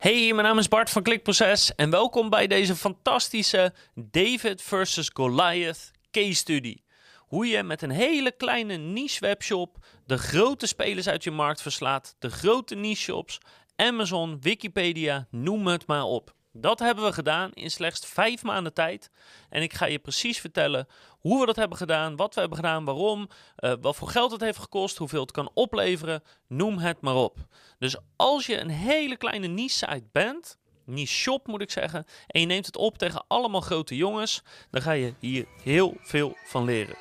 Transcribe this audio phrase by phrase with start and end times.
[0.00, 5.90] Hey, mijn naam is Bart van Klikproces en welkom bij deze fantastische David versus Goliath
[6.10, 6.76] case study.
[7.16, 9.76] Hoe je met een hele kleine niche webshop
[10.06, 13.38] de grote spelers uit je markt verslaat, de grote niche shops,
[13.76, 16.34] Amazon, Wikipedia, noem het maar op.
[16.52, 19.10] Dat hebben we gedaan in slechts vijf maanden tijd.
[19.48, 20.86] En ik ga je precies vertellen
[21.18, 23.28] hoe we dat hebben gedaan, wat we hebben gedaan, waarom,
[23.58, 26.22] uh, wat voor geld het heeft gekost, hoeveel het kan opleveren.
[26.48, 27.38] Noem het maar op.
[27.78, 32.40] Dus als je een hele kleine niche site bent, niche shop moet ik zeggen, en
[32.40, 36.64] je neemt het op tegen allemaal grote jongens, dan ga je hier heel veel van
[36.64, 36.96] leren.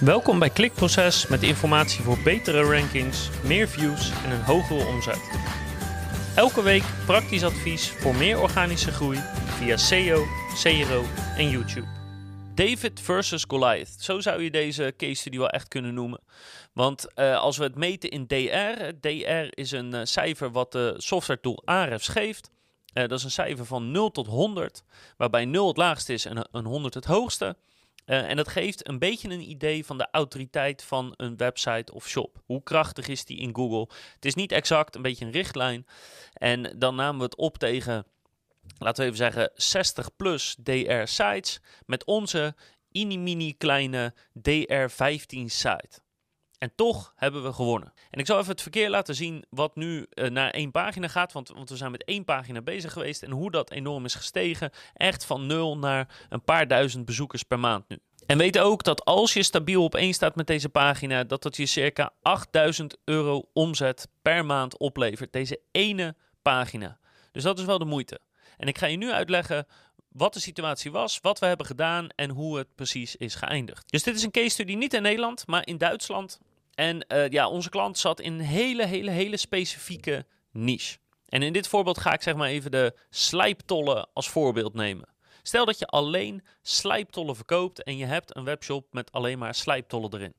[0.00, 5.66] Welkom bij Klikproces met informatie voor betere rankings, meer views en een hogere omzet.
[6.38, 10.24] Elke week praktisch advies voor meer organische groei via SEO,
[10.62, 11.04] CRO
[11.36, 11.86] en YouTube.
[12.54, 13.88] David versus Goliath.
[13.98, 16.20] Zo zou je deze case study wel echt kunnen noemen.
[16.72, 20.94] Want uh, als we het meten in DR, DR is een uh, cijfer wat de
[20.96, 22.50] software tool Ahrefs geeft.
[22.94, 24.82] Uh, dat is een cijfer van 0 tot 100,
[25.16, 27.56] waarbij 0 het laagste is en een 100 het hoogste.
[28.08, 32.08] Uh, en dat geeft een beetje een idee van de autoriteit van een website of
[32.08, 32.42] shop.
[32.44, 33.94] Hoe krachtig is die in Google?
[34.14, 35.86] Het is niet exact, een beetje een richtlijn.
[36.32, 38.06] En dan namen we het op tegen,
[38.78, 42.54] laten we even zeggen, 60 plus DR sites met onze
[42.90, 46.00] mini-mini kleine DR15 site.
[46.58, 47.92] En toch hebben we gewonnen.
[48.10, 51.32] En ik zal even het verkeer laten zien wat nu uh, naar één pagina gaat.
[51.32, 53.22] Want, want we zijn met één pagina bezig geweest.
[53.22, 54.70] En hoe dat enorm is gestegen.
[54.94, 57.98] Echt van nul naar een paar duizend bezoekers per maand nu.
[58.26, 61.56] En weet ook dat als je stabiel op één staat met deze pagina, dat dat
[61.56, 65.32] je circa 8000 euro omzet per maand oplevert.
[65.32, 66.98] Deze ene pagina.
[67.32, 68.20] Dus dat is wel de moeite.
[68.56, 69.66] En ik ga je nu uitleggen
[70.08, 73.90] wat de situatie was, wat we hebben gedaan en hoe het precies is geëindigd.
[73.90, 76.38] Dus dit is een case study niet in Nederland, maar in Duitsland.
[76.78, 80.98] En uh, ja, onze klant zat in een hele, hele, hele specifieke niche.
[81.28, 85.08] En in dit voorbeeld ga ik zeg maar even de slijptollen als voorbeeld nemen.
[85.42, 90.14] Stel dat je alleen slijptollen verkoopt en je hebt een webshop met alleen maar slijptollen
[90.14, 90.34] erin.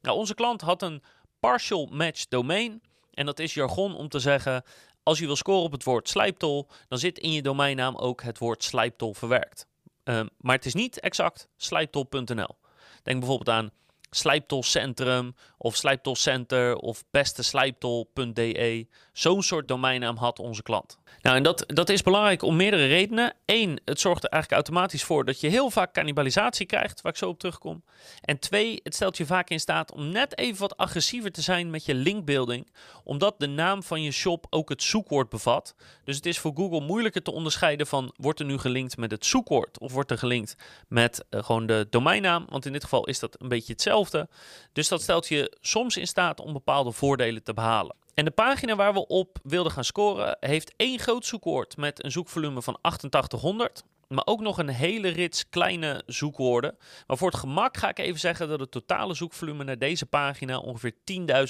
[0.00, 1.02] Nou, onze klant had een
[1.40, 2.82] partial match domain.
[3.10, 4.62] En dat is jargon om te zeggen,
[5.02, 8.38] als je wil scoren op het woord slijptol, dan zit in je domeinnaam ook het
[8.38, 9.66] woord slijptol verwerkt.
[10.04, 12.58] Um, maar het is niet exact slijptol.nl.
[13.02, 13.70] Denk bijvoorbeeld aan
[14.14, 18.86] slijptolcentrum of slijptolcenter of besteslijptol.de.
[19.12, 20.98] Zo'n soort domeinnaam had onze klant.
[21.22, 23.34] Nou, en dat, dat is belangrijk om meerdere redenen.
[23.46, 27.18] Eén, het zorgt er eigenlijk automatisch voor dat je heel vaak cannibalisatie krijgt, waar ik
[27.18, 27.84] zo op terugkom.
[28.20, 31.70] En twee, het stelt je vaak in staat om net even wat agressiever te zijn
[31.70, 32.72] met je linkbuilding,
[33.04, 35.74] omdat de naam van je shop ook het zoekwoord bevat.
[36.04, 39.26] Dus het is voor Google moeilijker te onderscheiden van wordt er nu gelinkt met het
[39.26, 40.56] zoekwoord of wordt er gelinkt
[40.88, 44.28] met uh, gewoon de domeinnaam, want in dit geval is dat een beetje hetzelfde.
[44.72, 48.00] Dus dat stelt je soms in staat om bepaalde voordelen te behalen.
[48.14, 52.12] En de pagina waar we op wilden gaan scoren heeft één groot zoekwoord met een
[52.12, 53.84] zoekvolume van 8800
[54.14, 56.76] maar ook nog een hele rits kleine zoekwoorden.
[57.06, 60.58] Maar voor het gemak ga ik even zeggen dat het totale zoekvolume naar deze pagina
[60.58, 60.92] ongeveer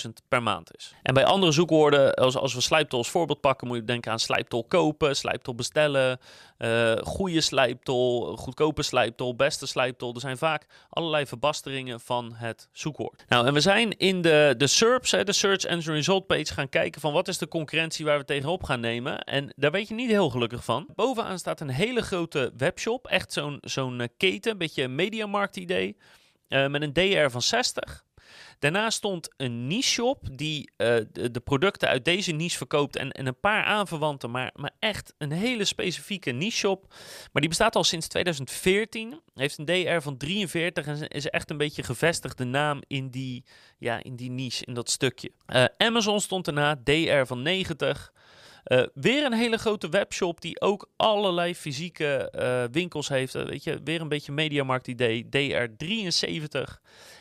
[0.06, 0.94] 10.000 per maand is.
[1.02, 4.18] En bij andere zoekwoorden, als, als we slijptol als voorbeeld pakken, moet je denken aan
[4.18, 6.18] slijptol kopen, slijptol bestellen,
[6.58, 10.14] uh, goede slijptol, goedkope slijptol, beste slijptol.
[10.14, 13.24] Er zijn vaak allerlei verbasteringen van het zoekwoord.
[13.28, 17.00] Nou, en we zijn in de, de SERPs, de Search Engine Result Page, gaan kijken
[17.00, 19.20] van wat is de concurrentie waar we tegenop gaan nemen.
[19.20, 20.88] En daar weet je niet heel gelukkig van.
[20.94, 23.06] Bovenaan staat een hele grote webshop.
[23.06, 25.96] Echt zo'n zo'n uh, keten, een beetje mediamarkt idee.
[26.48, 28.04] Uh, met een DR van 60.
[28.58, 33.26] Daarna stond een niche shop die uh, de, producten uit deze niche verkoopt en, en
[33.26, 36.86] een paar aanverwanten, maar, maar echt een hele specifieke niche shop.
[37.32, 41.56] Maar die bestaat al sinds 2014, heeft een DR van 43 en is echt een
[41.56, 43.44] beetje gevestigde naam in die,
[43.78, 45.32] ja, in die niche, in dat stukje.
[45.76, 48.12] Amazon stond daarna, DR van 90.
[48.66, 53.34] Uh, weer een hele grote webshop die ook allerlei fysieke uh, winkels heeft.
[53.34, 55.24] Uh, weet je, weer een beetje Mediamarkt idee.
[55.24, 56.80] DR73.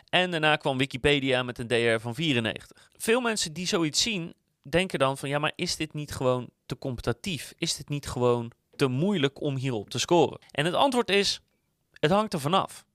[0.10, 2.90] En daarna kwam Wikipedia met een DR van 94.
[2.98, 6.78] Veel mensen die zoiets zien, denken dan van ja, maar is dit niet gewoon te
[6.78, 7.54] competitief?
[7.58, 10.40] Is dit niet gewoon te moeilijk om hierop te scoren?
[10.52, 11.42] En het antwoord is:
[12.00, 12.86] het hangt er vanaf.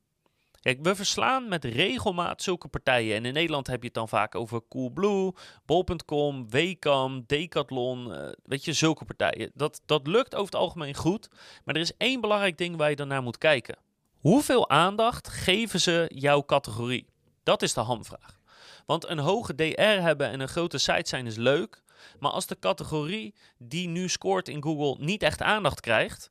[0.67, 3.17] Kijk, we verslaan met regelmaat zulke partijen.
[3.17, 5.33] En in Nederland heb je het dan vaak over Coolblue,
[5.67, 8.09] Bol.com, Wecam, Decathlon.
[8.09, 9.51] Uh, weet je, zulke partijen.
[9.55, 11.29] Dat, dat lukt over het algemeen goed.
[11.65, 13.77] Maar er is één belangrijk ding waar je dan naar moet kijken.
[14.21, 17.07] Hoeveel aandacht geven ze jouw categorie?
[17.43, 18.41] Dat is de hamvraag.
[18.87, 21.83] Want een hoge DR hebben en een grote site zijn is leuk.
[22.19, 26.31] Maar als de categorie die nu scoort in Google niet echt aandacht krijgt.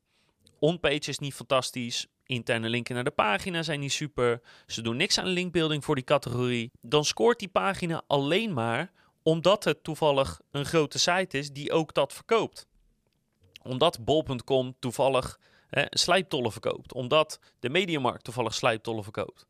[0.58, 2.06] Onpage is niet fantastisch.
[2.26, 4.40] Interne linken naar de pagina zijn niet super.
[4.66, 6.70] Ze doen niks aan linkbuilding voor die categorie.
[6.80, 8.92] Dan scoort die pagina alleen maar
[9.22, 12.66] omdat het toevallig een grote site is die ook dat verkoopt.
[13.62, 16.92] omdat bol.com toevallig hè, slijptollen verkoopt.
[16.92, 19.46] Omdat de Mediamarkt toevallig slijptollen verkoopt.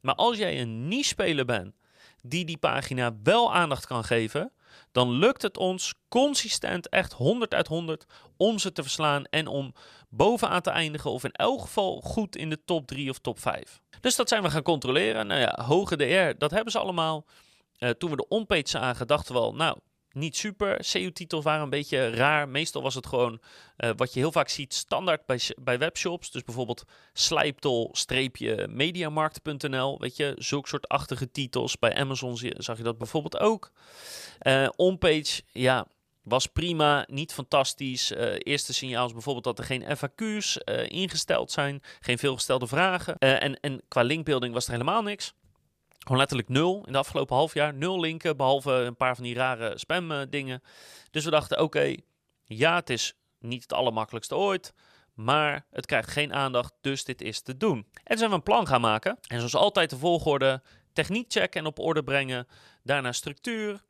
[0.00, 1.74] Maar als jij een niche-speler bent
[2.22, 4.52] die die pagina wel aandacht kan geven,
[4.92, 8.06] dan lukt het ons consistent, echt 100 uit 100,
[8.36, 9.74] om ze te verslaan en om
[10.08, 13.80] bovenaan te eindigen of in elk geval goed in de top 3 of top 5.
[14.00, 15.26] Dus dat zijn we gaan controleren.
[15.26, 17.26] Nou ja, hoge DR, dat hebben ze allemaal.
[17.78, 19.78] Uh, toen we de onpage zagen, dachten we al, nou,
[20.12, 20.84] niet super.
[20.84, 22.48] SEO-titels waren een beetje raar.
[22.48, 23.40] Meestal was het gewoon
[23.76, 26.30] uh, wat je heel vaak ziet standaard bij, bij webshops.
[26.30, 30.00] Dus bijvoorbeeld slijptol-mediamarkt.nl.
[30.00, 31.78] Weet je, zulke soort achtige titels.
[31.78, 33.72] Bij Amazon zag je dat bijvoorbeeld ook.
[34.42, 35.86] Uh, onpage, ja,
[36.28, 38.12] was prima, niet fantastisch.
[38.12, 40.56] Uh, eerste signaal is bijvoorbeeld dat er geen FAQ's
[40.88, 41.82] ingesteld zijn.
[42.00, 43.18] Geen veelgestelde vragen.
[43.18, 45.34] en, en qua linkbuilding was er helemaal niks.
[45.98, 47.74] Gewoon letterlijk nul in de afgelopen half jaar.
[47.74, 50.62] Nul linken, behalve een paar van die rare spam dingen.
[51.10, 51.94] Dus we dachten, oké,
[52.44, 54.74] ja, het is niet het allermakkelijkste ooit.
[55.14, 57.76] Maar het krijgt geen aandacht, dus dit is te doen.
[57.78, 59.18] En toen zijn we een plan gaan maken.
[59.26, 62.46] En zoals altijd de volgorde, techniek checken en op orde brengen.
[62.82, 63.84] Daarna structuur,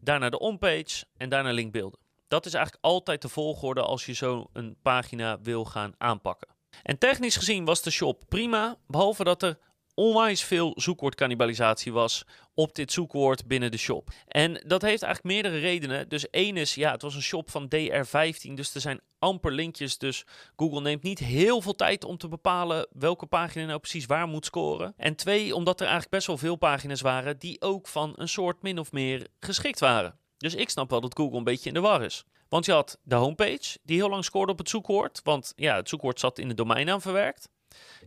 [0.00, 2.00] daarna de onpage en daarna linkbeelden.
[2.28, 6.48] Dat is eigenlijk altijd de volgorde als je zo een pagina wil gaan aanpakken.
[6.82, 9.58] En technisch gezien was de shop prima, behalve dat er
[9.94, 12.24] onwijs veel zoekwoordcannibalisatie was
[12.54, 14.10] op dit zoekwoord binnen de shop.
[14.26, 16.08] En dat heeft eigenlijk meerdere redenen.
[16.08, 19.98] Dus één is, ja, het was een shop van DR15, dus er zijn amper linkjes.
[19.98, 20.24] Dus
[20.56, 24.44] Google neemt niet heel veel tijd om te bepalen welke pagina nou precies waar moet
[24.44, 24.94] scoren.
[24.96, 28.62] En twee, omdat er eigenlijk best wel veel pagina's waren die ook van een soort
[28.62, 30.18] min of meer geschikt waren.
[30.36, 32.24] Dus ik snap wel dat Google een beetje in de war is.
[32.48, 35.20] Want je had de homepage, die heel lang scoorde op het zoekwoord.
[35.24, 37.48] Want ja, het zoekwoord zat in de domeinnaam verwerkt.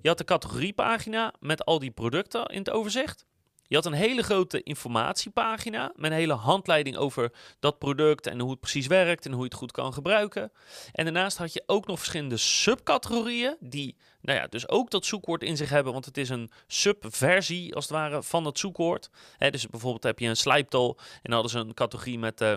[0.01, 3.25] Je had de categoriepagina met al die producten in het overzicht.
[3.71, 8.51] Je had een hele grote informatiepagina met een hele handleiding over dat product en hoe
[8.51, 10.51] het precies werkt en hoe je het goed kan gebruiken.
[10.91, 15.43] En daarnaast had je ook nog verschillende subcategorieën die nou ja, dus ook dat zoekwoord
[15.43, 19.09] in zich hebben, want het is een subversie als het ware van het zoekwoord.
[19.37, 22.41] dus bijvoorbeeld heb je een slijptol en dan hadden ze een categorie met...
[22.41, 22.53] Uh,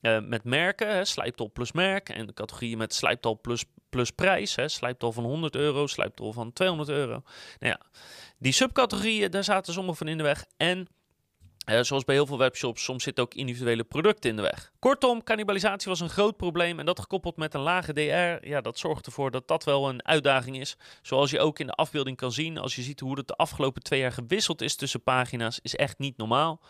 [0.00, 2.08] uh, met merken, hè, slijptol plus merk.
[2.08, 4.54] En de categorie met slijptol plus, plus prijs.
[4.54, 7.22] Hè, slijptol van 100 euro, slijptol van 200 euro.
[7.58, 7.80] Nou ja,
[8.38, 10.44] die subcategorieën, daar zaten sommige van in de weg.
[10.56, 10.88] En
[11.68, 14.72] uh, zoals bij heel veel webshops, soms zitten ook individuele producten in de weg.
[14.78, 18.78] Kortom, cannibalisatie was een groot probleem en dat gekoppeld met een lage DR, ja, dat
[18.78, 20.76] zorgt ervoor dat dat wel een uitdaging is.
[21.02, 23.82] Zoals je ook in de afbeelding kan zien, als je ziet hoe het de afgelopen
[23.82, 26.60] twee jaar gewisseld is tussen pagina's, is echt niet normaal.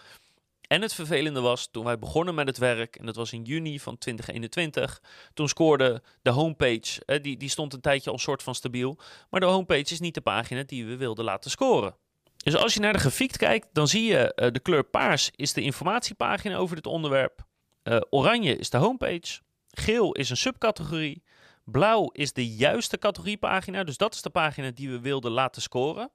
[0.69, 3.81] En het vervelende was, toen wij begonnen met het werk, en dat was in juni
[3.81, 5.03] van 2021,
[5.35, 8.99] toen scoorde de homepage, eh, die, die stond een tijdje al soort van stabiel,
[9.31, 11.97] maar de homepage is niet de pagina die we wilden laten scoren.
[12.37, 15.53] Dus als je naar de grafiek kijkt, dan zie je uh, de kleur paars is
[15.53, 17.47] de informatiepagina over dit onderwerp,
[17.83, 19.41] uh, oranje is de homepage,
[19.71, 21.23] geel is een subcategorie,
[21.65, 26.11] blauw is de juiste categoriepagina, dus dat is de pagina die we wilden laten scoren.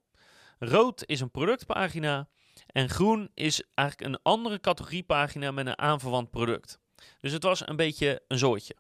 [0.60, 2.28] Rood is een productpagina
[2.68, 6.80] en groen is eigenlijk een andere categoriepagina met een aanverwant product.
[7.20, 8.76] Dus het was een beetje een zooitje.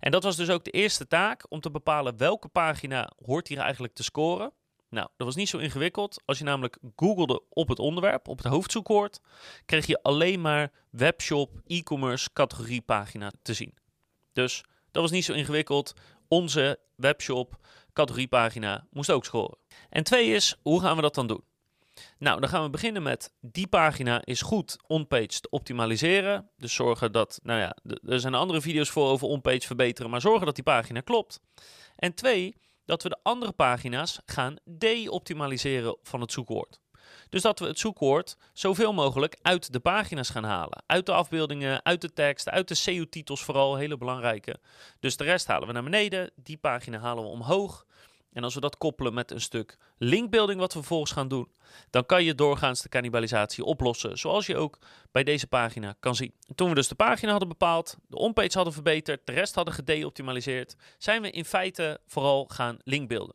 [0.00, 3.58] En dat was dus ook de eerste taak om te bepalen welke pagina hoort hier
[3.58, 4.52] eigenlijk te scoren.
[4.90, 6.22] Nou, dat was niet zo ingewikkeld.
[6.24, 9.20] Als je namelijk googelde op het onderwerp, op het hoofdzoekwoord,
[9.64, 13.74] kreeg je alleen maar webshop, e-commerce categoriepagina te zien.
[14.32, 15.94] Dus dat was niet zo ingewikkeld.
[16.28, 17.56] Onze webshop
[17.92, 19.58] categoriepagina moest ook scoren.
[19.88, 21.44] En twee is, hoe gaan we dat dan doen?
[22.18, 26.50] Nou, dan gaan we beginnen met die pagina is goed onpage te optimaliseren.
[26.56, 27.76] Dus zorgen dat, nou ja,
[28.06, 31.40] er zijn andere video's voor over onpage verbeteren, maar zorgen dat die pagina klopt.
[31.96, 36.80] En twee, dat we de andere pagina's gaan de-optimaliseren van het zoekwoord.
[37.28, 40.82] Dus dat we het zoekwoord zoveel mogelijk uit de pagina's gaan halen.
[40.86, 44.56] Uit de afbeeldingen, uit de tekst, uit de SEO-titels vooral, hele belangrijke.
[45.00, 47.86] Dus de rest halen we naar beneden, die pagina halen we omhoog.
[48.32, 51.52] En als we dat koppelen met een stuk linkbuilding wat we vervolgens gaan doen,
[51.90, 54.78] dan kan je doorgaans de cannibalisatie oplossen, zoals je ook
[55.10, 56.34] bij deze pagina kan zien.
[56.54, 60.76] toen we dus de pagina hadden bepaald, de onpage hadden verbeterd, de rest hadden gedeoptimaliseerd,
[60.98, 63.34] zijn we in feite vooral gaan linkbeelden.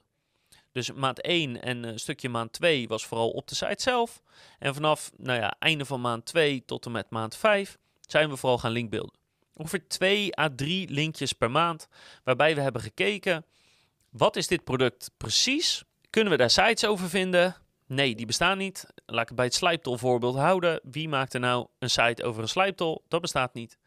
[0.72, 4.22] Dus maand 1 en een stukje maand 2 was vooral op de site zelf.
[4.60, 8.38] En vanaf nou ja, einde van maand 2 tot en met maand 5 zijn we
[8.38, 9.16] vooral gaan linkbeelden.
[9.54, 11.88] Ongeveer 2 à 3 linkjes per maand,
[12.24, 13.46] waarbij we hebben gekeken
[14.14, 15.84] wat is dit product precies?
[16.10, 17.56] Kunnen we daar sites over vinden?
[17.88, 18.86] Nee, die bestaan niet.
[19.06, 20.80] Laat ik bij het slijptol voorbeeld houden.
[20.84, 23.04] Wie maakt er nou een site over een slijptol?
[23.08, 23.78] Dat bestaat niet.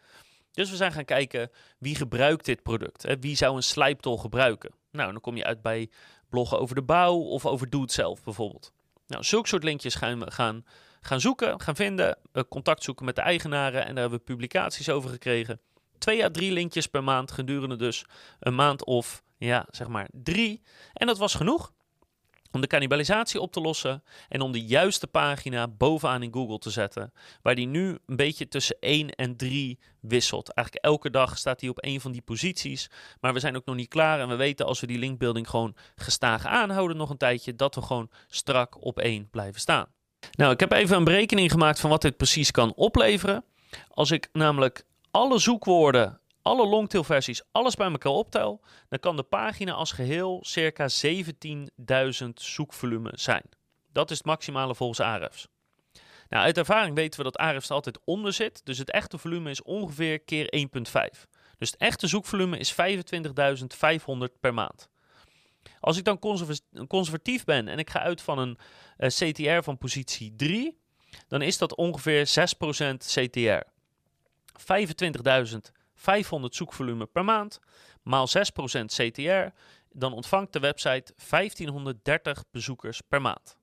[0.53, 3.03] Dus we zijn gaan kijken wie gebruikt dit product.
[3.03, 3.19] Hè?
[3.19, 4.71] Wie zou een slijptol gebruiken?
[4.91, 5.91] Nou, dan kom je uit bij
[6.29, 8.73] bloggen over de bouw of over doe het zelf bijvoorbeeld.
[9.07, 10.65] Nou, zulke soort linkjes gaan we gaan,
[11.01, 12.19] gaan zoeken, gaan vinden,
[12.49, 15.61] contact zoeken met de eigenaren en daar hebben we publicaties over gekregen.
[15.99, 18.05] Twee à drie linkjes per maand gedurende dus
[18.41, 20.63] een maand of ja, zeg maar drie.
[20.93, 21.73] En dat was genoeg
[22.57, 26.71] om de cannibalisatie op te lossen en om de juiste pagina bovenaan in Google te
[26.71, 27.13] zetten.
[27.43, 30.53] Waar die nu een beetje tussen 1 en 3 wisselt.
[30.53, 32.91] Eigenlijk elke dag staat hij op een van die posities.
[33.21, 35.77] Maar we zijn ook nog niet klaar en we weten als we die linkbuilding gewoon
[35.95, 39.87] gestaag aanhouden nog een tijdje, dat we gewoon strak op 1 blijven staan.
[40.33, 43.45] Nou, ik heb even een berekening gemaakt van wat dit precies kan opleveren.
[43.89, 44.85] Als ik namelijk
[45.17, 50.39] alle zoekwoorden alle longtail versies, alles bij elkaar optel, dan kan de pagina als geheel
[50.45, 53.43] circa 17.000 zoekvolume zijn.
[53.93, 55.49] Dat is het maximale volgens Ahrefs.
[56.29, 59.51] Nou, uit ervaring weten we dat Ahrefs er altijd onder zit, dus het echte volume
[59.51, 60.69] is ongeveer keer
[61.15, 61.23] 1.5.
[61.59, 64.89] Dus het echte zoekvolume is 25.500 per maand.
[65.81, 66.19] Als ik dan
[66.89, 68.59] conservatief ben en ik ga uit van een
[68.97, 70.79] eh, CTR van positie 3,
[71.29, 73.75] dan is dat ongeveer 6% CTR.
[74.61, 75.57] 25.000
[75.97, 77.61] 500 zoekvolume per maand,
[78.03, 79.47] maal 6% CTR,
[79.93, 83.57] dan ontvangt de website 1530 bezoekers per maand.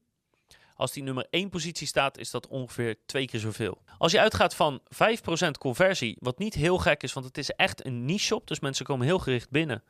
[0.76, 3.82] Als die nummer 1 positie staat, is dat ongeveer twee keer zoveel.
[3.98, 7.86] Als je uitgaat van 5% conversie, wat niet heel gek is, want het is echt
[7.86, 9.84] een niche shop, dus mensen komen heel gericht binnen.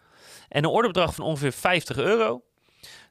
[0.47, 2.43] En een orderbedrag van ongeveer 50 euro,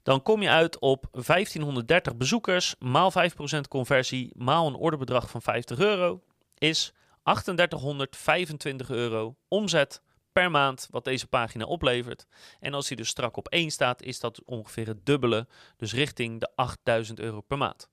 [0.03, 3.13] dan kom je uit op 1530 bezoekers, maal
[3.57, 6.23] 5% conversie, maal een orderbedrag van 50 euro,
[6.59, 6.93] is
[7.23, 10.03] 3825 euro omzet
[10.33, 12.27] per maand wat deze pagina oplevert.
[12.61, 16.41] En als hij dus strak op 1 staat, is dat ongeveer het dubbele, dus richting
[16.41, 17.89] de 8000 euro per maand.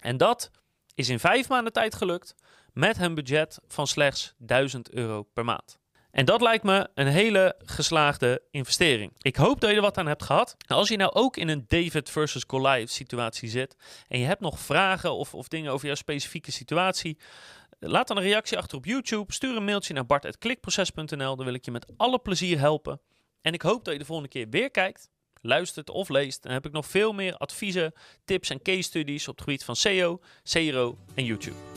[0.00, 0.50] En dat
[0.94, 2.34] is in vijf maanden tijd gelukt
[2.72, 5.78] met een budget van slechts 1000 euro per maand.
[6.10, 9.12] En dat lijkt me een hele geslaagde investering.
[9.18, 10.56] Ik hoop dat je er wat aan hebt gehad.
[10.66, 13.76] Als je nou ook in een David versus Goliath situatie zit
[14.08, 17.18] en je hebt nog vragen of, of dingen over jouw specifieke situatie,
[17.82, 19.32] Laat dan een reactie achter op YouTube.
[19.32, 21.36] Stuur een mailtje naar bart.klikproces.nl.
[21.36, 23.00] Dan wil ik je met alle plezier helpen.
[23.42, 25.10] En ik hoop dat je de volgende keer weer kijkt,
[25.40, 26.42] luistert of leest.
[26.42, 27.92] Dan heb ik nog veel meer adviezen,
[28.24, 31.69] tips en case studies op het gebied van SEO, CRO en YouTube.